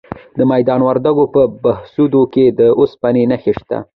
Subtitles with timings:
[0.37, 3.77] د میدان وردګو په بهسودو کې د اوسپنې نښې شته.